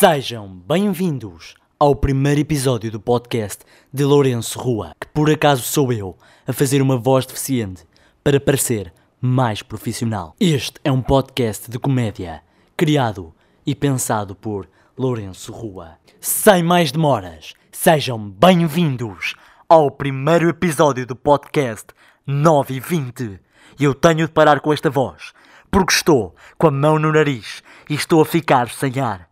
[0.00, 6.16] Sejam bem-vindos ao primeiro episódio do podcast de Lourenço Rua, que por acaso sou eu
[6.46, 7.86] a fazer uma voz deficiente
[8.24, 10.34] para parecer mais profissional.
[10.40, 12.42] Este é um podcast de comédia
[12.78, 13.34] criado
[13.66, 14.66] e pensado por
[14.96, 15.98] Lourenço Rua.
[16.18, 19.34] Sem mais demoras, sejam bem-vindos
[19.68, 21.88] ao primeiro episódio do podcast
[22.26, 23.38] 9 e 20.
[23.78, 25.34] E eu tenho de parar com esta voz,
[25.70, 29.29] porque estou com a mão no nariz e estou a ficar sem ar.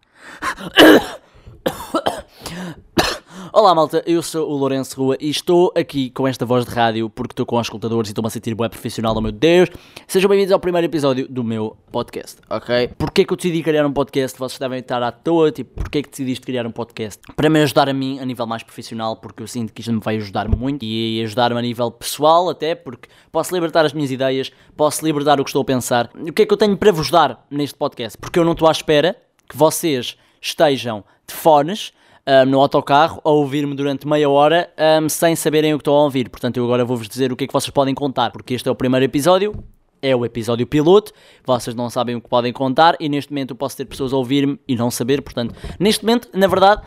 [3.52, 7.08] Olá malta, eu sou o Lourenço Rua e estou aqui com esta voz de rádio
[7.08, 9.70] porque estou com os escutadores e estou-me a sentir bué profissional, oh meu Deus.
[10.06, 12.88] Sejam bem-vindos ao primeiro episódio do meu podcast, ok?
[12.98, 14.38] Porquê que eu decidi criar um podcast?
[14.38, 17.20] Vocês devem estar à toa, tipo, porquê que decidiste criar um podcast?
[17.34, 20.00] Para me ajudar a mim a nível mais profissional, porque eu sinto que isto me
[20.00, 24.52] vai ajudar muito e ajudar-me a nível pessoal até, porque posso libertar as minhas ideias,
[24.76, 26.10] posso libertar o que estou a pensar.
[26.14, 28.18] O que é que eu tenho para vos dar neste podcast?
[28.18, 29.16] Porque eu não estou à espera
[29.48, 31.92] que vocês estejam de fones
[32.28, 34.70] um, no autocarro a ouvir-me durante meia hora
[35.02, 36.28] um, sem saberem o que estão a ouvir.
[36.28, 38.72] Portanto, eu agora vou-vos dizer o que é que vocês podem contar, porque este é
[38.72, 39.64] o primeiro episódio.
[40.00, 41.12] É o episódio piloto,
[41.44, 44.16] vocês não sabem o que podem contar e neste momento eu posso ter pessoas a
[44.16, 46.82] ouvir-me e não saber, portanto, neste momento, na verdade,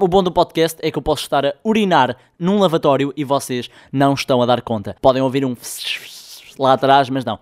[0.00, 3.22] um, o bom do podcast é que eu posso estar a urinar num lavatório e
[3.22, 4.96] vocês não estão a dar conta.
[5.02, 5.54] Podem ouvir um
[6.58, 7.38] lá atrás, mas não.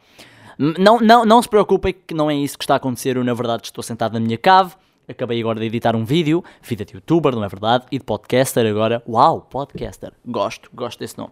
[0.59, 3.17] Não, não, não se preocupem que não é isso que está a acontecer.
[3.17, 4.75] Eu, na verdade, estou sentado na minha cave.
[5.09, 7.85] Acabei agora de editar um vídeo, vida de youtuber, não é verdade?
[7.93, 9.03] E de podcaster agora.
[9.09, 10.13] Uau, podcaster.
[10.27, 11.31] Gosto, gosto desse nome.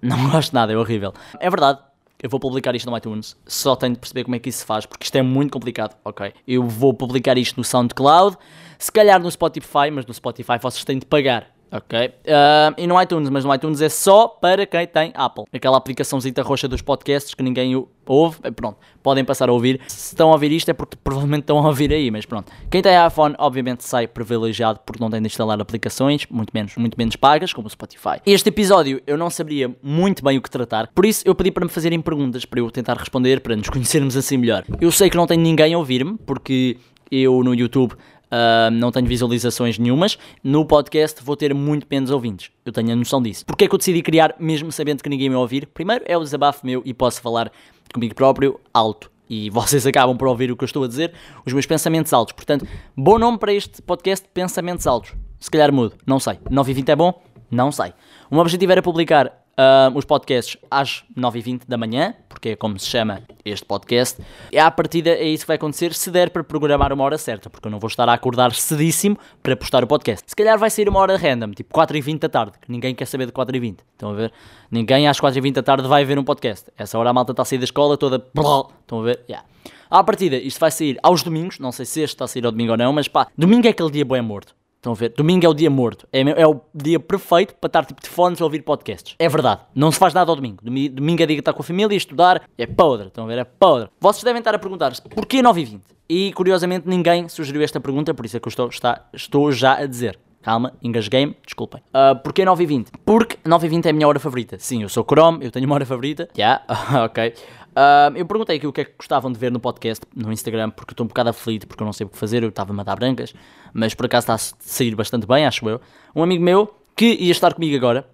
[0.00, 1.12] Não gosto nada, é horrível.
[1.38, 1.78] É verdade,
[2.22, 3.36] eu vou publicar isto no iTunes.
[3.46, 5.96] Só tenho de perceber como é que isso se faz, porque isto é muito complicado,
[6.04, 6.32] ok?
[6.46, 8.38] Eu vou publicar isto no SoundCloud,
[8.78, 11.48] se calhar no Spotify, mas no Spotify vocês têm de pagar.
[11.72, 12.06] Ok?
[12.06, 15.44] Uh, e no iTunes, mas no iTunes é só para quem tem Apple.
[15.50, 17.74] Aquela aplicaçãozita roxa dos podcasts que ninguém
[18.06, 18.38] ouve.
[18.42, 19.80] Eh, pronto, podem passar a ouvir.
[19.88, 22.52] Se estão a ouvir isto é porque provavelmente estão a ouvir aí, mas pronto.
[22.70, 26.98] Quem tem iPhone, obviamente, sai privilegiado porque não tem de instalar aplicações, muito menos, muito
[26.98, 28.20] menos pagas, como o Spotify.
[28.26, 31.64] Este episódio eu não saberia muito bem o que tratar, por isso eu pedi para
[31.64, 34.64] me fazerem perguntas para eu tentar responder, para nos conhecermos assim melhor.
[34.78, 36.76] Eu sei que não tem ninguém a ouvir-me, porque
[37.10, 37.94] eu no YouTube
[38.32, 40.18] Uh, não tenho visualizações nenhumas.
[40.42, 42.50] No podcast vou ter muito menos ouvintes.
[42.64, 43.44] Eu tenho a noção disso.
[43.44, 45.66] Porquê é que eu decidi criar, mesmo sabendo que ninguém me ouvir?
[45.66, 47.52] Primeiro é o desabafo meu e posso falar
[47.92, 49.10] comigo próprio alto.
[49.28, 51.12] E vocês acabam por ouvir o que eu estou a dizer,
[51.44, 52.32] os meus pensamentos altos.
[52.32, 52.66] Portanto,
[52.96, 55.12] bom nome para este podcast, Pensamentos Altos.
[55.38, 56.38] Se calhar mudo, não sei.
[56.48, 57.22] 9 e 20 é bom?
[57.50, 57.92] Não sei.
[58.30, 62.78] O meu objetivo era publicar Uh, os podcasts às 9h20 da manhã, porque é como
[62.78, 64.22] se chama este podcast.
[64.50, 67.50] E à partida é isso que vai acontecer se der para programar uma hora certa,
[67.50, 70.24] porque eu não vou estar a acordar cedíssimo para postar o podcast.
[70.26, 73.26] Se calhar vai sair uma hora random, tipo 4h20 da tarde, que ninguém quer saber
[73.26, 73.80] de 4h20.
[73.92, 74.32] Estão a ver?
[74.70, 76.70] Ninguém às 4h20 da tarde vai ver um podcast.
[76.76, 78.16] Essa hora a malta está a sair da escola toda.
[78.16, 79.20] Estão a ver?
[79.28, 79.46] Yeah.
[79.90, 82.50] À partida, isto vai sair aos domingos, não sei se este está a sair ao
[82.50, 84.56] domingo ou não, mas pá, domingo é aquele dia bem morto.
[84.82, 85.14] Estão a ver?
[85.16, 86.08] Domingo é o dia morto.
[86.12, 89.14] É, é o dia perfeito para estar tipo de fones a ouvir podcasts.
[89.16, 89.60] É verdade.
[89.72, 90.58] Não se faz nada ao domingo.
[90.60, 92.42] Domingo é dia que está com a família, estudar.
[92.58, 93.06] É podre.
[93.06, 93.38] Estão a ver?
[93.38, 93.88] É podre.
[94.00, 95.82] Vocês devem estar a perguntar-se porquê 9 e 20?
[96.08, 99.74] E curiosamente ninguém sugeriu esta pergunta, por isso é que eu estou, está, estou já
[99.74, 100.18] a dizer.
[100.42, 101.80] Calma, engasguei-me, desculpem.
[101.94, 102.90] Uh, porquê 9 e 20?
[103.04, 104.58] Porque 9 e 20 é a minha hora favorita.
[104.58, 106.28] Sim, eu sou Chrome, eu tenho uma hora favorita.
[106.36, 107.34] Já, yeah, ok.
[107.72, 110.70] Uh, eu perguntei aqui o que é que gostavam de ver no podcast, no Instagram,
[110.70, 112.84] porque estou um bocado aflito, porque eu não sei o que fazer, eu estava-me a
[112.84, 113.34] dar brancas,
[113.72, 115.80] mas por acaso está a sair bastante bem, acho eu.
[116.14, 118.06] Um amigo meu, que ia estar comigo agora,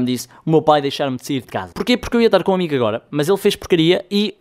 [0.00, 1.72] me disse, o meu pai deixar-me de sair de casa.
[1.74, 1.98] Porquê?
[1.98, 4.34] Porque eu ia estar com um amigo agora, mas ele fez porcaria e,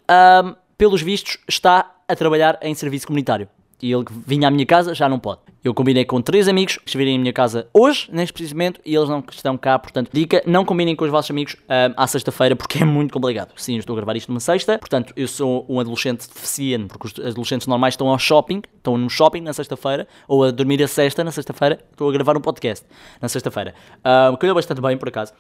[0.77, 3.49] pelos vistos, está a trabalhar em serviço comunitário
[3.81, 5.41] e ele vinha à minha casa já não pode.
[5.63, 8.95] Eu combinei com três amigos que virem à minha casa hoje, neste preciso momento, e
[8.95, 12.55] eles não estão cá, portanto, dica, não combinem com os vossos amigos uh, à sexta-feira,
[12.55, 13.51] porque é muito complicado.
[13.55, 17.25] Sim, estou a gravar isto numa sexta, portanto, eu sou um adolescente deficiente, porque os
[17.25, 21.23] adolescentes normais estão ao shopping, estão no shopping na sexta-feira, ou a dormir a sexta
[21.23, 22.85] na sexta-feira, estou a gravar um podcast
[23.19, 23.73] na sexta-feira.
[23.99, 25.33] Uh, calhou bastante bem, por acaso.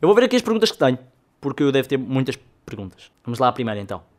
[0.00, 0.98] Eu vou ver aqui as perguntas que tenho,
[1.40, 3.10] porque eu devo ter muitas perguntas.
[3.24, 4.13] Vamos lá à primeira, então.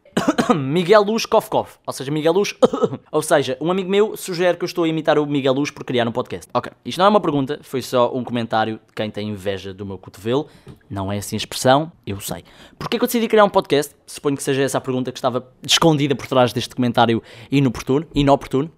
[0.54, 2.54] Miguel Luz Kofkov, ou seja, Miguel Luz,
[3.12, 5.84] ou seja, um amigo meu sugere que eu estou a imitar o Miguel Luz por
[5.84, 6.50] criar um podcast.
[6.54, 9.86] Ok, isto não é uma pergunta, foi só um comentário de quem tem inveja do
[9.86, 10.48] meu cotovelo,
[10.90, 12.44] não é assim a expressão, eu sei.
[12.78, 13.96] Porquê que eu decidi criar um podcast?
[14.06, 18.72] Suponho que seja essa a pergunta que estava escondida por trás deste comentário inoportuno, inoportuno,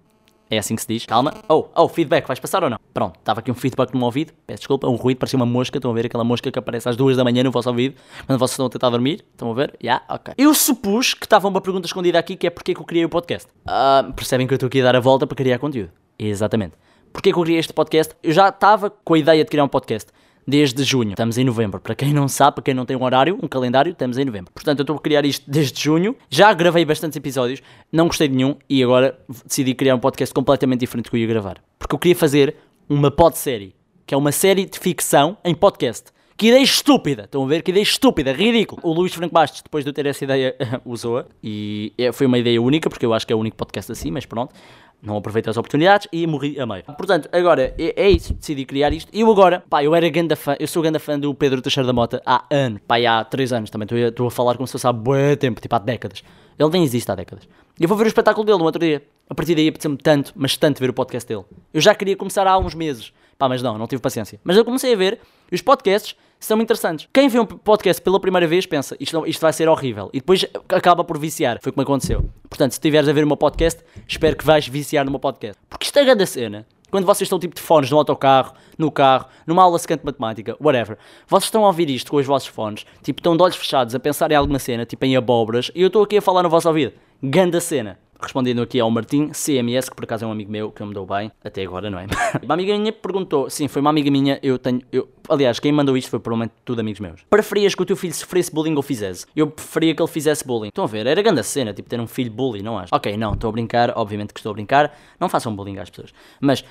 [0.50, 1.06] é assim que se diz.
[1.06, 1.34] Calma.
[1.48, 2.78] Oh, oh, feedback, vais passar ou não?
[2.94, 4.32] Pronto, estava aqui um feedback no meu ouvido.
[4.46, 5.78] Peço desculpa, um ruído, parecia uma mosca.
[5.78, 7.96] Estão a ver aquela mosca que aparece às duas da manhã no vosso ouvido,
[8.26, 9.24] quando vocês estão a tentar dormir?
[9.32, 9.76] Estão a ver?
[9.80, 10.34] Já, yeah, ok.
[10.38, 13.08] Eu supus que estava uma pergunta escondida aqui, que é porque que eu criei o
[13.08, 13.48] podcast.
[13.66, 15.90] Uh, percebem que eu estou aqui a dar a volta para criar conteúdo.
[16.18, 16.74] Exatamente.
[17.12, 18.14] Porquê que eu criei este podcast?
[18.22, 20.10] Eu já estava com a ideia de criar um podcast
[20.48, 21.10] desde junho.
[21.10, 21.78] Estamos em novembro.
[21.78, 24.50] Para quem não sabe, para quem não tem um horário, um calendário, estamos em novembro.
[24.54, 26.16] Portanto, eu estou a criar isto desde junho.
[26.30, 27.60] Já gravei bastantes episódios,
[27.92, 31.20] não gostei de nenhum e agora decidi criar um podcast completamente diferente do que eu
[31.20, 31.62] ia gravar.
[31.78, 32.56] Porque eu queria fazer
[32.88, 33.74] uma pod-série,
[34.06, 36.10] que é uma série de ficção em podcast.
[36.38, 37.24] Que ideia estúpida!
[37.24, 37.62] Estão a ver?
[37.62, 38.80] Que ideia estúpida, ridículo!
[38.84, 40.54] O Luís Franco Bastos, depois de eu ter essa ideia,
[40.86, 41.26] usou-a.
[41.42, 44.12] E é, foi uma ideia única, porque eu acho que é o único podcast assim,
[44.12, 44.54] mas pronto.
[45.02, 46.84] Não aproveitei as oportunidades e morri a meio.
[46.84, 48.34] Portanto, agora é, é isso.
[48.34, 49.10] Decidi criar isto.
[49.12, 50.54] Eu agora, pá, eu era ganda fã.
[50.60, 52.80] Eu sou ganda fã do Pedro Teixeira da Mota há anos.
[52.86, 53.86] Pá, há 3 anos também.
[53.86, 56.22] Estou a, estou a falar como se fosse há bué tempo, tipo há décadas.
[56.56, 57.48] Ele nem existe há décadas.
[57.80, 59.02] E eu vou ver o espetáculo dele no outro dia.
[59.28, 61.44] A partir daí apeteceu-me tanto, mas tanto ver o podcast dele.
[61.74, 63.12] Eu já queria começar há uns meses.
[63.36, 64.40] Pá, mas não, não tive paciência.
[64.44, 65.18] Mas eu comecei a ver
[65.50, 67.08] e os podcasts são interessantes.
[67.12, 70.08] Quem vê um podcast pela primeira vez pensa, isto, isto vai ser horrível.
[70.12, 71.58] E depois acaba por viciar.
[71.62, 72.28] Foi como aconteceu.
[72.48, 75.60] Portanto, se estiveres a ver meu podcast, espero que vais viciar meu podcast.
[75.68, 76.66] Porque isto é grande cena.
[76.90, 80.56] Quando vocês estão tipo de fones no autocarro, no carro, numa aula secante de matemática,
[80.58, 80.96] whatever,
[81.26, 84.00] vocês estão a ouvir isto com os vossos fones, tipo, estão de olhos fechados a
[84.00, 86.66] pensar em alguma cena, tipo em abóboras, e eu estou aqui a falar no vosso
[86.66, 86.94] ouvido.
[87.22, 90.82] Ganda cena respondendo aqui ao Martim CMS, que por acaso é um amigo meu que
[90.82, 92.06] eu me dou bem, até agora, não é?
[92.42, 95.96] uma amiga minha perguntou, sim, foi uma amiga minha, eu tenho, eu, aliás, quem mandou
[95.96, 97.22] isto foi provavelmente tudo amigos meus.
[97.28, 99.26] Preferias que o teu filho sofresse bullying ou fizesse?
[99.34, 100.68] Eu preferia que ele fizesse bullying.
[100.68, 101.06] Estão a ver?
[101.06, 102.94] Era grande a cena, tipo, ter um filho bully, não acho?
[102.94, 106.12] Ok, não, estou a brincar, obviamente que estou a brincar, não façam bullying às pessoas.
[106.40, 106.64] Mas,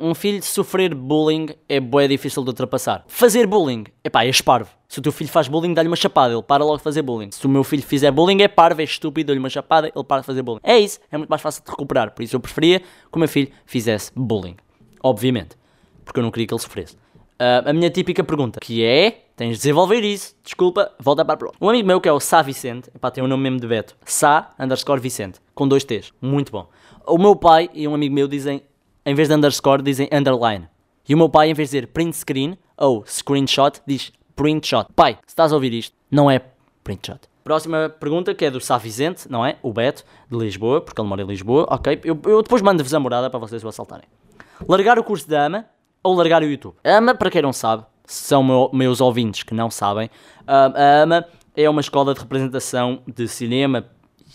[0.00, 3.04] um, um filho sofrer bullying é bué difícil de ultrapassar.
[3.08, 4.70] Fazer bullying, epá, é esparvo.
[4.88, 7.30] Se o teu filho faz bullying, dá-lhe uma chapada, ele para logo de fazer bullying.
[7.30, 10.20] Se o meu filho fizer bullying, é parvo, é estúpido, dá-lhe uma chapada, ele para
[10.22, 10.60] de fazer bullying.
[10.62, 12.12] É isso, é muito mais fácil de recuperar.
[12.12, 14.56] Por isso eu preferia que o meu filho fizesse bullying.
[15.02, 15.56] Obviamente.
[16.04, 16.96] Porque eu não queria que ele sofresse.
[17.40, 21.36] Uh, a minha típica pergunta, que é, tens de desenvolver isso, desculpa, volta para a
[21.36, 21.54] prova.
[21.60, 23.68] Um amigo meu que é o Sá Vicente, epá, tem o um nome mesmo de
[23.68, 26.68] Beto, Sá underscore Vicente, com dois T's, muito bom.
[27.06, 28.60] O meu pai e um amigo meu dizem,
[29.06, 30.66] em vez de underscore, dizem underline.
[31.08, 34.92] E o meu pai, em vez de dizer print screen ou screenshot, diz print shot.
[34.96, 36.42] Pai, se estás a ouvir isto, não é
[36.82, 37.20] print shot.
[37.44, 39.56] Próxima pergunta que é do Sá Vicente, não é?
[39.62, 41.66] O Beto, de Lisboa, porque ele mora em Lisboa.
[41.70, 44.06] Ok, eu, eu depois mando-vos a morada para vocês o assaltarem.
[44.68, 45.64] Largar o curso de AMA
[46.02, 46.76] ou largar o YouTube?
[46.84, 50.10] AMA, para quem não sabe, são meu, meus ouvintes que não sabem,
[50.46, 51.24] a AMA
[51.56, 53.84] é uma escola de representação de cinema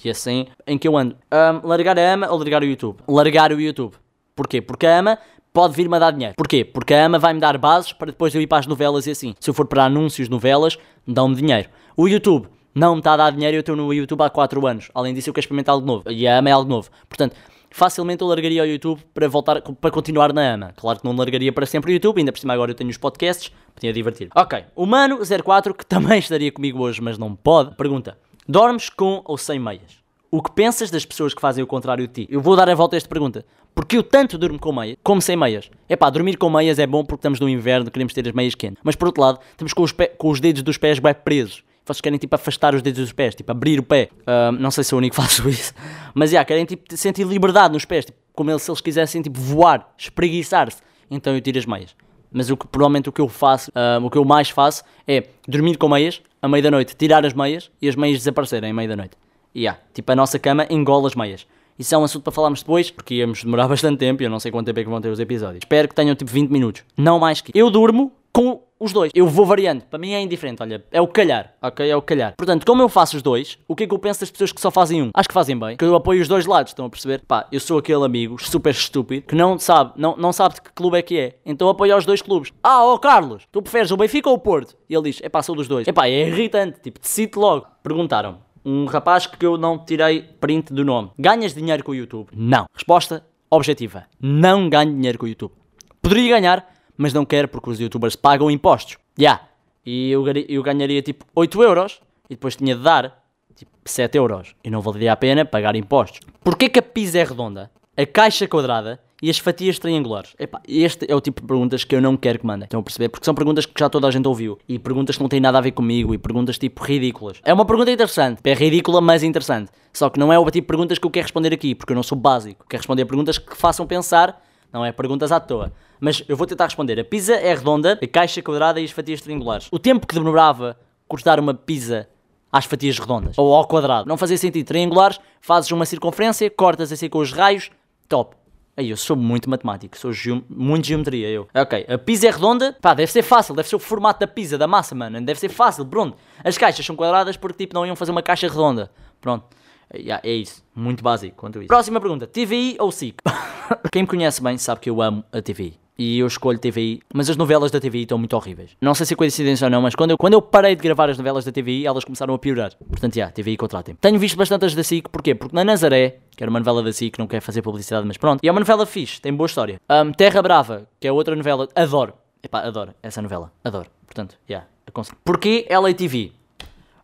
[0.03, 1.15] e assim em que eu ando.
[1.31, 2.97] Um, largar a AMA ou largar o YouTube?
[3.07, 3.95] Largar o YouTube.
[4.35, 4.61] Porquê?
[4.61, 5.17] Porque a AMA
[5.53, 6.35] pode vir-me a dar dinheiro.
[6.35, 6.65] Porquê?
[6.65, 9.35] Porque a AMA vai-me dar bases para depois eu ir para as novelas e assim.
[9.39, 10.77] Se eu for para anúncios, novelas,
[11.07, 11.69] dão-me dinheiro.
[11.95, 14.89] O YouTube não me está a dar dinheiro, eu estou no YouTube há 4 anos.
[14.93, 16.03] Além disso, eu quero experimentar algo novo.
[16.09, 16.89] E a AMA é algo novo.
[17.07, 17.35] Portanto,
[17.73, 20.73] facilmente eu largaria o YouTube para voltar, para continuar na AMA.
[20.77, 22.97] Claro que não largaria para sempre o YouTube, ainda por cima agora eu tenho os
[22.97, 24.29] podcasts, podia divertir.
[24.35, 28.17] Ok, o Mano04, que também estaria comigo hoje, mas não pode, pergunta:
[28.47, 30.03] Dormes com ou sem meias?
[30.29, 32.27] O que pensas das pessoas que fazem o contrário de ti?
[32.31, 33.45] Eu vou dar a volta a esta pergunta.
[33.75, 35.69] Porque eu tanto durmo com meias, como sem meias.
[35.89, 38.53] É pá, dormir com meias é bom porque estamos no inverno, queremos ter as meias
[38.53, 38.79] quentes.
[38.83, 41.63] Mas por outro lado, estamos com os, com os dedos dos pés bem presos.
[41.85, 44.09] Vocês querem tipo afastar os dedos dos pés, tipo abrir o pé.
[44.21, 45.73] Uh, não sei se sou o único que faço isso.
[46.13, 49.39] Mas já, yeah, querem tipo sentir liberdade nos pés, tipo, como se eles quisessem tipo
[49.39, 50.81] voar, espreguiçar-se.
[51.11, 51.95] Então eu tiro as meias.
[52.31, 55.23] Mas o que, provavelmente o que eu faço, uh, o que eu mais faço é
[55.47, 58.73] dormir com meias, à meia da noite, tirar as meias e as meias desaparecerem à
[58.73, 59.15] meia da noite.
[59.55, 61.45] Yeah, tipo a nossa cama engola as meias.
[61.77, 64.39] Isso é um assunto para falarmos depois, porque íamos demorar bastante tempo e eu não
[64.39, 65.59] sei quanto tempo é que vão ter os episódios.
[65.63, 67.51] Espero que tenham tipo 20 minutos, não mais que.
[67.53, 69.11] Eu durmo com os dois.
[69.13, 69.83] Eu vou variando.
[69.85, 71.89] Para mim é indiferente, olha, é o calhar, ok?
[71.89, 72.33] É o calhar.
[72.37, 74.61] Portanto, como eu faço os dois, o que é que eu penso das pessoas que
[74.61, 75.09] só fazem um?
[75.13, 77.21] Acho que fazem bem, que eu apoio os dois lados, estão a perceber?
[77.27, 80.71] Pá, eu sou aquele amigo super estúpido que não sabe, não, não sabe de que
[80.73, 81.37] clube é que é.
[81.45, 82.51] Então apoio os dois clubes.
[82.63, 84.75] Ah, ó oh, Carlos, tu preferes o Benfica ou o Porto?
[84.89, 85.87] E ele diz, é pá, sou dos dois.
[85.87, 87.65] É pá, é irritante, tipo, decide logo.
[87.81, 91.11] Perguntaram um rapaz que eu não tirei print do nome.
[91.19, 92.29] Ganhas dinheiro com o YouTube?
[92.33, 92.65] Não.
[92.73, 94.05] Resposta objetiva.
[94.19, 95.53] Não ganho dinheiro com o YouTube.
[96.01, 98.97] Poderia ganhar, mas não quero porque os youtubers pagam impostos.
[99.17, 99.23] Já.
[99.23, 99.47] Yeah.
[99.85, 103.23] E eu, eu ganharia tipo 8 euros e depois tinha de dar
[103.55, 104.55] tipo 7 euros.
[104.63, 106.19] E não valeria a pena pagar impostos.
[106.43, 107.69] Porquê que a pizza é redonda?
[107.95, 110.33] A caixa quadrada e as fatias triangulares?
[110.39, 112.65] Epá, este é o tipo de perguntas que eu não quero que mandem.
[112.65, 113.09] Estão a perceber?
[113.09, 114.57] Porque são perguntas que já toda a gente ouviu.
[114.67, 116.13] E perguntas que não têm nada a ver comigo.
[116.13, 117.39] E perguntas tipo ridículas.
[117.43, 118.39] É uma pergunta interessante.
[118.43, 119.71] É ridícula, mas interessante.
[119.93, 121.75] Só que não é o tipo de perguntas que eu quero responder aqui.
[121.75, 122.65] Porque eu não sou básico.
[122.67, 124.41] Quero responder perguntas que façam pensar.
[124.73, 125.71] Não é perguntas à toa.
[125.99, 126.99] Mas eu vou tentar responder.
[126.99, 129.67] A pizza é redonda, a caixa quadrada e as fatias triangulares.
[129.71, 130.75] O tempo que demorava
[131.07, 132.09] cortar uma pizza
[132.51, 134.65] às fatias redondas ou ao quadrado não fazia sentido.
[134.65, 137.69] Triangulares, fazes uma circunferência, cortas assim com os raios,
[138.09, 138.35] top.
[138.75, 141.47] Aí eu sou muito matemático, sou geom muito geometria eu.
[141.53, 144.57] Ok, a pizza é redonda, pá, deve ser fácil, deve ser o formato da pizza,
[144.57, 146.17] da massa, mano, deve ser fácil, pronto.
[146.43, 148.89] As caixas são quadradas porque tipo não iam fazer uma caixa redonda.
[149.21, 149.45] Pronto.
[149.93, 151.67] Yeah, é isso, muito básico quanto isso.
[151.67, 153.17] Próxima pergunta, TVI ou SIC?
[153.91, 155.79] Quem me conhece bem sabe que eu amo a TVI.
[155.97, 158.71] e eu escolho TVI, mas as novelas da TVI estão muito horríveis.
[158.81, 161.09] Não sei se é coincidência ou não, mas quando eu, quando eu parei de gravar
[161.09, 162.71] as novelas da TVI, elas começaram a piorar.
[162.75, 163.95] Portanto, já, yeah, TVI contratem.
[164.01, 165.35] Tenho visto bastante as da SIC, porquê?
[165.35, 168.39] Porque na Nazaré, que era uma novela da SIC, não quer fazer publicidade, mas pronto,
[168.43, 169.79] e é uma novela fixe, tem boa história.
[169.89, 172.13] Um, Terra Brava, que é outra novela, adoro.
[172.41, 173.89] Epá, adoro essa novela, adoro.
[174.05, 175.17] Portanto, já, yeah, aconselho.
[175.23, 176.33] Porquê LATV?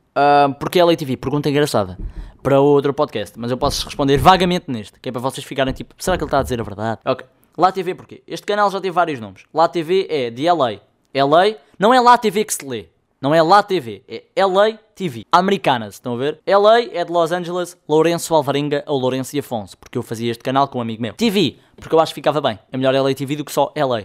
[0.09, 1.15] Uh, porquê LATV?
[1.15, 1.97] Pergunta engraçada
[2.41, 5.93] para outro podcast, mas eu posso responder vagamente neste, que é para vocês ficarem tipo,
[5.97, 6.99] será que ele está a dizer a verdade?
[7.05, 7.25] Ok.
[7.57, 8.23] Lá TV porquê?
[8.25, 9.43] Este canal já tem vários nomes.
[9.53, 10.79] Lá TV é de LA.
[11.13, 12.87] LA não é Lá TV que se lê.
[13.21, 15.25] Não é Lá TV, é LA TV.
[15.29, 16.39] Americanas, estão a ver?
[16.47, 20.41] LA é de Los Angeles, Lourenço Alvarenga ou Lourenço e Afonso, porque eu fazia este
[20.41, 21.13] canal com um amigo meu.
[21.15, 22.57] TV, porque eu acho que ficava bem.
[22.71, 24.03] É melhor LA TV do que só LA.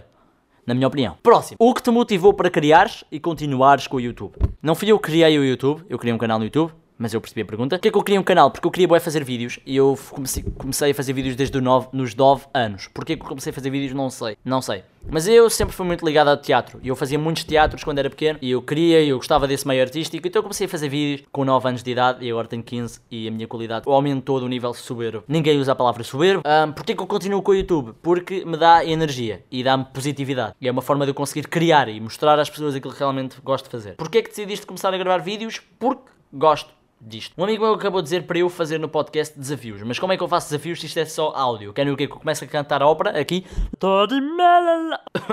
[0.67, 1.15] Na minha opinião.
[1.23, 1.55] Próximo.
[1.59, 4.33] O que te motivou para criares e continuares com o YouTube?
[4.61, 6.73] Não fui eu que criei o YouTube, eu criei um canal no YouTube.
[6.97, 7.75] Mas eu percebi a pergunta.
[7.75, 8.49] Porquê é que eu queria um canal?
[8.49, 11.87] Porque eu queria bué fazer vídeos e eu comecei, comecei a fazer vídeos desde nove,
[11.91, 12.87] nos 9 anos.
[12.93, 13.93] Porquê que eu comecei a fazer vídeos?
[13.93, 14.37] Não sei.
[14.43, 14.83] Não sei.
[15.09, 16.79] Mas eu sempre fui muito ligado ao teatro.
[16.81, 19.67] E eu fazia muitos teatros quando era pequeno e eu queria e eu gostava desse
[19.67, 20.27] meio artístico.
[20.27, 23.01] Então eu comecei a fazer vídeos com 9 anos de idade e agora tenho 15
[23.11, 25.23] e a minha qualidade aumentou do nível soberbo.
[25.27, 26.43] Ninguém usa a palavra soberbo.
[26.45, 27.93] Um, Porquê que eu continuo com o YouTube?
[28.01, 30.55] Porque me dá energia e dá-me positividade.
[30.59, 33.37] E é uma forma de eu conseguir criar e mostrar às pessoas aquilo que realmente
[33.43, 33.95] gosto de fazer.
[33.95, 35.61] Porquê que decidiste começar a gravar vídeos?
[35.77, 36.73] Porque gosto
[37.05, 37.33] disto.
[37.37, 40.17] Um amigo meu acabou de dizer para eu fazer no podcast desafios, mas como é
[40.17, 41.71] que eu faço desafios se isto é só áudio?
[41.71, 42.07] Querem o quê?
[42.07, 43.45] Que eu comece a cantar a ópera aqui?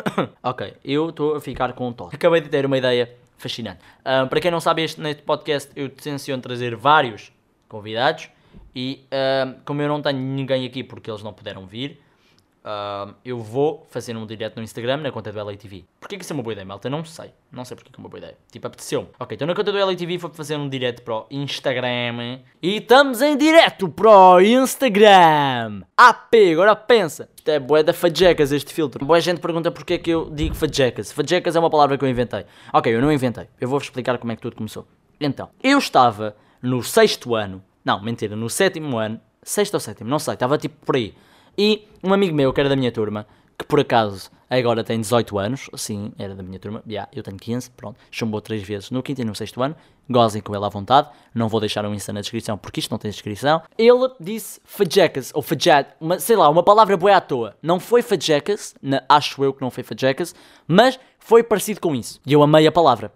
[0.42, 2.16] ok, eu estou a ficar com um toque.
[2.16, 3.80] Acabei de ter uma ideia fascinante.
[4.00, 7.32] Uh, para quem não sabe, este, neste podcast eu tenciono trazer vários
[7.68, 8.28] convidados
[8.74, 11.98] e uh, como eu não tenho ninguém aqui porque eles não puderam vir,
[12.64, 15.85] Uh, eu vou fazer um direto no Instagram na conta do LATV.
[15.99, 16.88] Porquê que isso é uma boa ideia, malta?
[16.88, 17.33] Não sei.
[17.50, 18.37] Não sei porque que é uma boa ideia.
[18.52, 19.09] Tipo, apeteceu-me.
[19.19, 22.38] Ok, então na conta do LATV vou fazer um direto para o Instagram.
[22.62, 25.83] E estamos em direto para o Instagram.
[25.97, 27.28] AP, agora pensa.
[27.37, 29.04] Isto é boé da fajecas este filtro.
[29.04, 31.11] Boa gente pergunta porque é que eu digo fajecas.
[31.11, 32.47] Fajecas é uma palavra que eu inventei.
[32.73, 33.49] Ok, eu não inventei.
[33.61, 34.87] Eu vou-vos explicar como é que tudo começou.
[35.21, 37.62] Então, eu estava no sexto ano.
[37.85, 39.21] Não, mentira, no sétimo ano.
[39.42, 41.12] Sexto ou sétimo, não sei, estava tipo por aí
[41.56, 43.26] e um amigo meu, que era da minha turma,
[43.59, 47.37] que por acaso agora tem 18 anos, sim, era da minha turma, yeah, eu tenho
[47.37, 49.75] 15, pronto, chumbou três vezes no quinto e no sexto ano,
[50.11, 52.99] gozem com ele à vontade, não vou deixar um Insta na descrição porque isto não
[52.99, 53.62] tem descrição.
[53.78, 57.56] Ele disse fajecas, ou fajat, uma, sei lá, uma palavra boa à toa.
[57.62, 58.75] Não foi fajecas,
[59.09, 60.35] acho eu que não foi fajecas,
[60.66, 62.21] mas foi parecido com isso.
[62.26, 63.12] E eu amei a palavra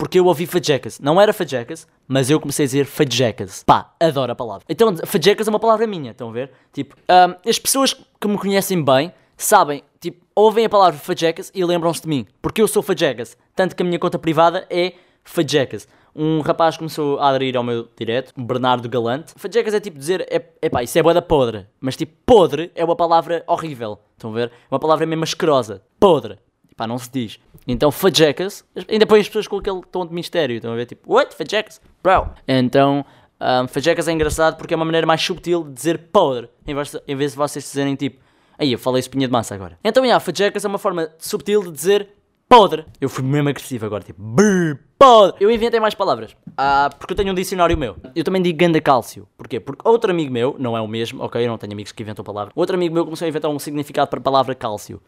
[0.00, 0.98] porque eu ouvi fajecas.
[0.98, 3.62] Não era fajecas, mas eu comecei a dizer fajecas.
[3.62, 4.64] Pá, adoro a palavra.
[4.66, 6.50] Então, fajecas é uma palavra minha, estão a ver?
[6.72, 11.62] Tipo, um, as pessoas que me conhecem bem sabem, tipo, ouvem a palavra fajecas e
[11.62, 12.26] lembram-se de mim.
[12.40, 13.36] Porque eu sou fajecas.
[13.54, 15.86] Tanto que a minha conta privada é fajecas.
[16.16, 19.34] Um rapaz começou a aderir ao meu direto, Bernardo Galante.
[19.36, 21.66] Fajecas é tipo dizer, é, é pá, isso é boa podre.
[21.78, 23.98] Mas tipo, podre é uma palavra horrível.
[24.16, 24.52] Estão a ver?
[24.70, 25.82] Uma palavra mesmo asquerosa.
[26.00, 26.38] Podre.
[26.80, 27.38] Pá, não se diz.
[27.68, 30.56] Então, fajecas, ainda põe as pessoas com aquele tom de mistério.
[30.56, 31.34] Estão a ver, tipo, what?
[31.34, 31.78] Fajecas?
[32.02, 32.30] Bro.
[32.48, 33.04] Então,
[33.38, 36.92] um, fajecas é engraçado porque é uma maneira mais subtil de dizer podre, em vez
[36.92, 38.18] de, em vez de vocês dizerem tipo,
[38.58, 39.78] aí eu falei espinha de massa agora.
[39.84, 42.08] Então, yeah, fajecas é uma forma subtil de dizer
[42.48, 42.86] podre.
[42.98, 45.36] Eu fui mesmo agressivo agora, tipo, brrr, podre.
[45.38, 47.94] Eu inventei mais palavras, ah, porque eu tenho um dicionário meu.
[48.16, 49.28] Eu também digo ganda cálcio.
[49.36, 49.60] Porquê?
[49.60, 52.24] Porque outro amigo meu, não é o mesmo, ok, eu não tenho amigos que inventam
[52.24, 52.54] palavras.
[52.56, 54.98] Outro amigo meu começou a inventar um significado para a palavra cálcio.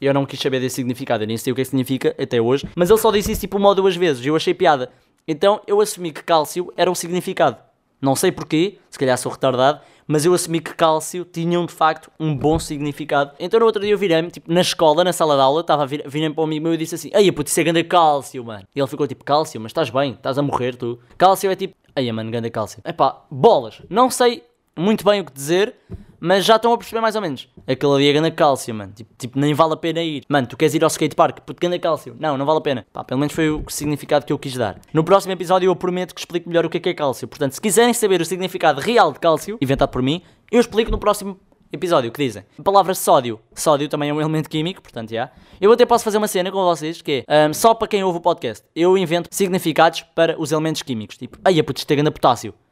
[0.00, 2.40] Eu não quis saber desse significado, eu nem sei o que, é que significa até
[2.40, 4.90] hoje, mas ele só disse isso tipo uma ou duas vezes e eu achei piada.
[5.26, 7.56] Então eu assumi que cálcio era o significado.
[8.00, 12.10] Não sei porquê, se calhar sou retardado, mas eu assumi que cálcio tinham de facto
[12.20, 13.32] um bom significado.
[13.38, 15.86] Então no outro dia eu virei-me, tipo, na escola, na sala de aula, estava a
[15.86, 18.44] vir, virei para um amigo meu e disse assim: Ei, puto, isso é grande cálcio,
[18.44, 18.64] mano.
[18.74, 21.00] E ele ficou tipo: Cálcio, mas estás bem, estás a morrer tu.
[21.16, 22.80] Cálcio é tipo: Ei, mano, grande cálcio.
[22.84, 23.82] Epá, bolas.
[23.88, 24.44] Não sei
[24.76, 25.74] muito bem o que dizer,
[26.20, 27.48] mas já estão a perceber mais ou menos.
[27.66, 28.92] Aquele ali é ganda cálcio, mano.
[28.94, 30.24] Tipo, tipo, nem vale a pena ir.
[30.28, 31.40] Mano, tu queres ir ao skatepark?
[31.40, 32.16] Puto, ganda cálcio.
[32.18, 32.86] Não, não vale a pena.
[32.92, 34.80] Pá, pelo menos foi o significado que eu quis dar.
[34.92, 37.26] No próximo episódio eu prometo que explico melhor o que é, que é cálcio.
[37.28, 40.98] Portanto, se quiserem saber o significado real de cálcio, inventado por mim, eu explico no
[40.98, 41.38] próximo
[41.72, 42.44] episódio, que dizem?
[42.58, 43.40] A palavra sódio.
[43.54, 45.30] Sódio também é um elemento químico, portanto, já.
[45.60, 48.18] Eu até posso fazer uma cena com vocês, que é, um, só para quem ouve
[48.18, 51.16] o podcast, eu invento significados para os elementos químicos.
[51.16, 52.10] Tipo, ai, puto, isto é ganda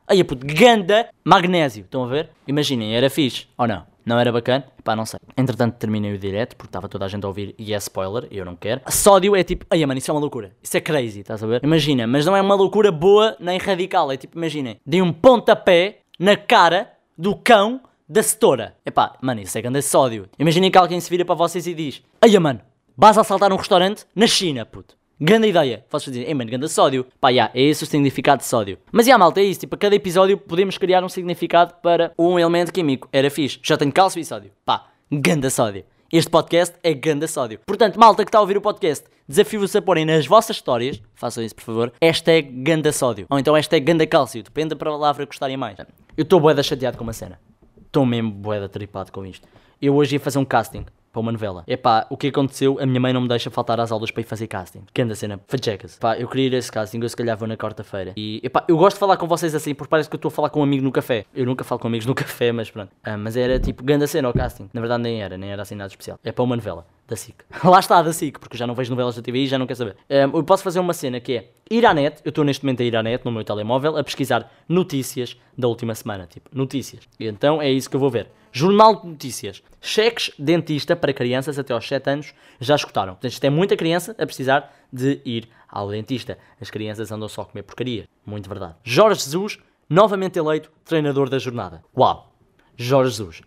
[0.04, 0.06] potássio.
[0.06, 1.84] Ai, puto, ganda magnésio.
[1.84, 2.30] Estão a ver?
[2.46, 3.84] Imaginem, era fixe ou não?
[4.04, 4.66] Não era bacana?
[4.82, 5.18] Pá, não sei.
[5.37, 8.37] Entretanto, terminei o direto porque estava toda a gente a ouvir e é spoiler, e
[8.37, 8.82] eu não quero.
[8.90, 10.52] Sódio é tipo, ai, mano, isso é uma loucura.
[10.62, 11.64] Isso é crazy, estás a ver?
[11.64, 14.12] Imagina, mas não é uma loucura boa nem radical.
[14.12, 18.76] É tipo, imaginem, dei um pontapé na cara do cão da setora.
[18.84, 20.28] Epá, mano, isso é grande sódio.
[20.38, 22.61] Imaginem que alguém se vira para vocês e diz: Ai, mano,
[22.94, 24.96] vas assaltar um restaurante na China, puto.
[25.21, 25.85] Grande ideia.
[25.88, 27.06] Vocês dizem, ei mano, grande sódio.
[27.21, 28.78] Pá, yeah, é esse o significado de sódio.
[28.90, 29.61] Mas yeah, malta, é isso.
[29.61, 33.09] Tipo, a cada episódio podemos criar um significado para um elemento químico.
[33.12, 33.61] Era fixe.
[33.62, 34.50] Já tenho cálcio e sódio.
[34.64, 35.85] Pá, grande sódio.
[36.12, 37.61] Este podcast é ganda sódio.
[37.64, 41.42] Portanto, malta que está a ouvir o podcast, desafio-vos a porem nas vossas histórias, façam
[41.42, 43.26] isso por favor, hashtag ganda sódio.
[43.30, 45.78] Ou então hashtag ganda cálcio, depende da palavra que gostarem mais.
[46.16, 47.40] Eu estou boeda chateado com uma cena.
[47.87, 49.47] Estou mesmo boeda tripado com isto.
[49.80, 51.62] Eu hoje ia fazer um casting para uma novela.
[51.68, 52.76] Epá, o que aconteceu?
[52.80, 54.83] A minha mãe não me deixa faltar às aulas para ir fazer casting.
[54.92, 55.97] Que anda cena, fajecas.
[55.97, 58.12] Pá, eu queria ir a esse casting, eu se calhar vou na quarta-feira.
[58.16, 60.33] E, epá, eu gosto de falar com vocês assim, porque parece que eu estou a
[60.33, 61.25] falar com um amigo no café.
[61.33, 62.90] Eu nunca falo com amigos no café, mas pronto.
[63.04, 64.68] Ah, mas era tipo, ganda cena ao casting.
[64.73, 66.18] Na verdade nem era, nem era assim nada especial.
[66.25, 66.85] É para uma novela.
[67.06, 67.37] Da SIC.
[67.62, 69.76] Lá está, da SIC, porque já não vejo novelas da TV e já não quero
[69.76, 69.97] saber.
[70.09, 72.80] Um, eu posso fazer uma cena que é ir à net, eu estou neste momento
[72.80, 77.02] a ir à net no meu telemóvel a pesquisar notícias da última semana, tipo, notícias.
[77.21, 78.30] E então é isso que eu vou ver.
[78.56, 79.64] Jornal de Notícias.
[79.80, 83.14] Cheques dentista para crianças até aos 7 anos já escutaram.
[83.14, 86.38] Portanto, isto é muita criança a precisar de ir ao dentista.
[86.61, 88.08] As crianças andam só a comer porcaria.
[88.25, 88.76] Muito verdade.
[88.84, 89.58] Jorge Jesus,
[89.90, 91.82] novamente eleito treinador da jornada.
[91.99, 92.32] Uau!
[92.76, 93.42] Jorge Jesus.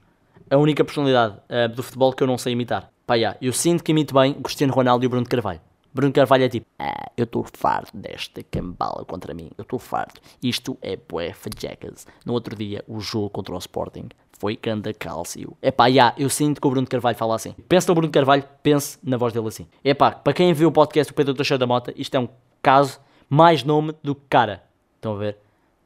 [0.49, 2.91] A única personalidade uh, do futebol que eu não sei imitar.
[3.05, 5.61] Pá, yeah, eu sinto que imito bem Cristiano Ronaldo e o Bruno Carvalho.
[5.97, 10.21] Bruno Carvalho é tipo, ah, eu estou farto desta cambala contra mim, eu estou farto.
[10.43, 12.05] Isto é bué Jackas.
[12.23, 15.57] No outro dia, o jogo contra o Sporting foi ganda cálcio.
[15.59, 17.55] É yeah, eu sinto que o Bruno Carvalho fala assim.
[17.67, 19.67] Pensa no Bruno Carvalho, pense na voz dele assim.
[19.83, 22.29] É pá, para quem viu o podcast do Pedro Teixeira da Mota, isto é um
[22.61, 24.61] caso mais nome do que cara.
[24.97, 25.37] Estão a ver?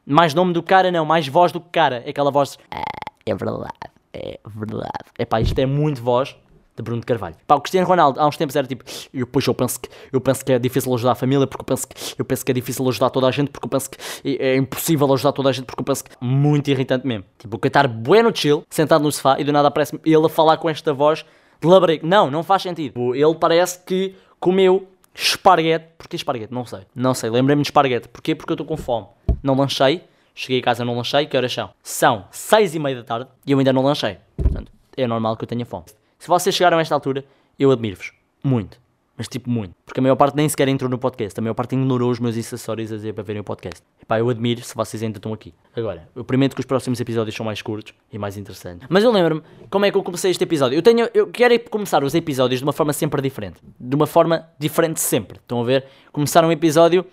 [0.06, 2.04] Mais nome do que cara, não, mais voz do que cara.
[2.06, 2.84] É aquela voz, ah,
[3.26, 3.72] é verdade,
[4.14, 5.06] é verdade.
[5.18, 6.36] É pá, isto é muito voz
[6.76, 7.36] de Bruno de Carvalho.
[7.46, 10.22] Pá, o Cristiano Ronaldo há uns tempos era tipo, e depois eu penso que eu
[10.22, 12.54] penso que é difícil ajudar a família porque eu penso que eu penso que é
[12.54, 15.52] difícil ajudar toda a gente porque eu penso que é, é impossível ajudar toda a
[15.52, 17.26] gente porque eu penso que muito irritante mesmo.
[17.38, 20.58] Tipo, o estar bueno chill, sentado no sofá e do nada aparece ele a falar
[20.58, 21.26] com esta voz
[21.62, 22.06] de labrego.
[22.06, 22.94] Não, não faz sentido.
[22.94, 25.86] Tipo, ele parece que comeu esparguete.
[25.98, 26.54] Porquê esparguete?
[26.54, 26.82] Não sei.
[26.96, 27.30] Não sei.
[27.30, 28.08] Lembrei-me de esparguete.
[28.08, 28.34] Porquê?
[28.34, 29.08] Porque eu estou com fome.
[29.44, 30.04] Não lanchei.
[30.34, 31.26] Cheguei a casa não lanchei.
[31.28, 31.70] Que horas são?
[31.84, 34.18] São seis e meia da tarde e eu ainda não lanchei.
[34.36, 35.86] Portanto, é normal que eu tenha fome.
[36.22, 37.26] Se vocês chegaram a esta altura,
[37.58, 38.14] eu admiro-vos.
[38.44, 38.80] Muito.
[39.18, 39.74] Mas tipo, muito.
[39.84, 41.40] Porque a maior parte nem sequer entrou no podcast.
[41.40, 43.82] A maior parte ignorou os meus acessórios a dizer para verem o podcast.
[44.00, 45.52] E pá, eu admiro se vocês ainda estão aqui.
[45.76, 48.88] Agora, eu prometo que os próximos episódios são mais curtos e mais interessantes.
[48.88, 50.76] Mas eu lembro-me como é que eu comecei este episódio.
[50.76, 53.60] Eu tenho, eu quero começar os episódios de uma forma sempre diferente.
[53.80, 55.40] De uma forma diferente sempre.
[55.40, 55.88] Estão a ver?
[56.12, 57.04] Começar um episódio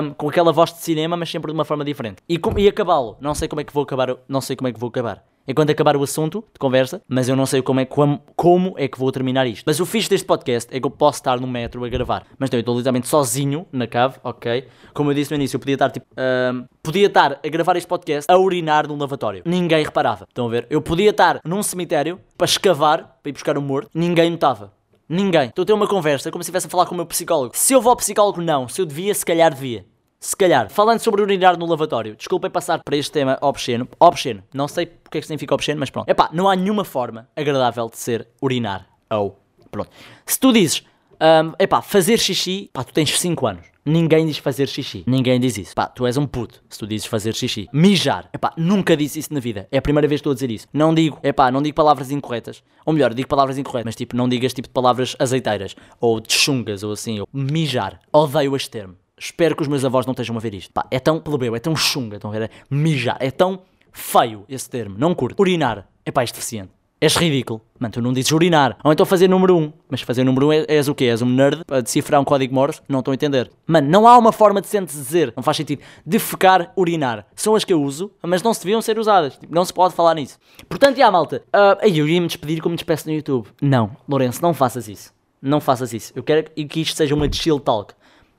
[0.00, 2.22] um, com aquela voz de cinema, mas sempre de uma forma diferente.
[2.28, 3.16] E, e acabá-lo.
[3.20, 4.16] Não sei como é que vou acabar.
[4.28, 7.36] Não sei como é que vou acabar quando acabar o assunto de conversa, mas eu
[7.36, 9.64] não sei como é, como, como é que vou terminar isto.
[9.66, 12.26] Mas o fixe deste podcast é que eu posso estar no metro a gravar.
[12.38, 14.66] Mas não, eu estou literalmente sozinho na cave, ok?
[14.92, 16.06] Como eu disse no início, eu podia estar tipo.
[16.12, 19.42] Uh, podia estar a gravar este podcast a urinar num lavatório.
[19.44, 20.26] Ninguém reparava.
[20.28, 20.66] Estão a ver?
[20.70, 23.90] Eu podia estar num cemitério para escavar, para ir buscar um morto.
[23.94, 24.72] Ninguém notava.
[25.08, 25.48] Ninguém.
[25.48, 27.56] Estou a ter uma conversa como se estivesse a falar com o meu psicólogo.
[27.56, 28.68] Se eu vou ao psicólogo, não.
[28.68, 29.86] Se eu devia, se calhar devia.
[30.20, 33.88] Se calhar, falando sobre urinar no lavatório, desculpem passar para este tema obsceno.
[34.00, 36.08] Obsceno, não sei porque é que significa obsceno, mas pronto.
[36.08, 38.88] Epá, não há nenhuma forma agradável de ser urinar.
[39.08, 39.38] Ou,
[39.70, 39.90] pronto.
[40.26, 40.82] Se tu dizes,
[41.20, 43.66] um, epá, fazer xixi, pá, tu tens 5 anos.
[43.86, 45.04] Ninguém diz fazer xixi.
[45.06, 45.72] Ninguém diz isso.
[45.72, 47.68] Pá, tu és um puto se tu dizes fazer xixi.
[47.72, 48.28] Mijar.
[48.34, 49.68] Epá, nunca disse isso na vida.
[49.70, 50.66] É a primeira vez que estou a dizer isso.
[50.72, 52.62] Não digo, epá, não digo palavras incorretas.
[52.84, 55.76] Ou melhor, digo palavras incorretas, mas tipo, não digas tipo de palavras azeiteiras.
[56.00, 57.20] Ou de chungas, ou assim.
[57.20, 58.00] Ou mijar.
[58.12, 58.96] Odeio este termo.
[59.18, 60.72] Espero que os meus avós não estejam a ver isto.
[60.72, 62.42] Pá, é tão plebeu, é tão chunga, estão a ver?
[62.42, 63.60] É mijar, é tão
[63.92, 64.96] feio esse termo.
[64.98, 65.40] Não curto.
[65.40, 65.88] Urinar.
[66.04, 66.78] É pá, é deficiente.
[67.00, 67.60] És ridículo.
[67.78, 68.76] Mano, tu não dizes urinar.
[68.82, 69.60] Ou então fazer número 1.
[69.60, 69.72] Um.
[69.88, 71.04] Mas fazer número 1 um é, és o quê?
[71.04, 72.80] És um nerd a decifrar um código Morse?
[72.88, 73.48] Não estou a entender.
[73.68, 75.32] Mano, não há uma forma decente de dizer.
[75.36, 75.80] Não faz sentido.
[76.04, 77.24] Defecar, urinar.
[77.36, 79.38] São as que eu uso, mas não se deviam ser usadas.
[79.38, 80.38] Tipo, não se pode falar nisso.
[80.68, 81.44] Portanto, já, malta.
[81.54, 83.46] Uh, eu ia me despedir como me despeço no YouTube.
[83.62, 85.12] Não, Lourenço, não faças isso.
[85.40, 86.12] Não faças isso.
[86.16, 87.94] Eu quero que isto seja uma chill talk.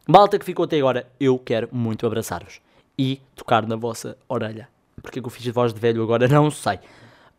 [0.09, 2.59] Malta que ficou até agora, eu quero muito abraçar-vos
[2.97, 4.67] e tocar na vossa orelha.
[5.03, 6.27] Porque é que eu fiz de voz de velho agora?
[6.27, 6.79] Não sei.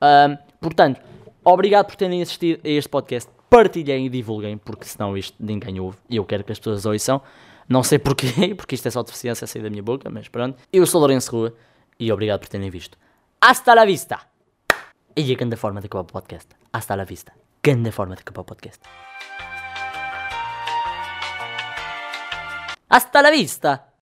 [0.01, 1.01] Um, portanto,
[1.45, 3.29] obrigado por terem assistido a este podcast.
[3.51, 7.21] Partilhem e divulguem, porque senão isto ninguém ouve e eu quero que as pessoas ouçam.
[7.69, 10.57] Não sei porquê, porque isto é só deficiência a sair da minha boca, mas pronto.
[10.73, 11.53] Eu sou Lourenço Rua
[11.99, 12.97] e obrigado por terem visto.
[13.41, 14.21] Hasta la vista!
[15.17, 16.47] E a grande forma de acabar o podcast.
[16.73, 17.33] Hasta la vista.
[17.61, 18.81] Grande forma de acabar o podcast.
[22.91, 23.90] Hasta la vista!